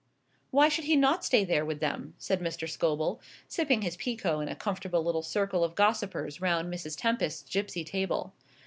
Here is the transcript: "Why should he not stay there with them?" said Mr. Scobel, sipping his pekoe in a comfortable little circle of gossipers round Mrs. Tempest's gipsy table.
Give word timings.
"Why 0.49 0.67
should 0.67 0.85
he 0.85 0.95
not 0.95 1.23
stay 1.23 1.45
there 1.45 1.63
with 1.63 1.79
them?" 1.79 2.15
said 2.17 2.39
Mr. 2.39 2.67
Scobel, 2.67 3.21
sipping 3.47 3.83
his 3.83 3.95
pekoe 3.95 4.39
in 4.39 4.47
a 4.47 4.55
comfortable 4.55 5.03
little 5.03 5.21
circle 5.21 5.63
of 5.63 5.75
gossipers 5.75 6.41
round 6.41 6.73
Mrs. 6.73 6.99
Tempest's 6.99 7.47
gipsy 7.47 7.83
table. 7.83 8.33